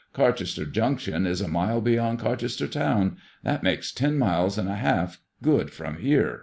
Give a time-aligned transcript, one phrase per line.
[0.13, 5.21] Carchester Jimction is a mile beyond Carchester town; that makes ten miles and a half
[5.43, 6.39] good from here.'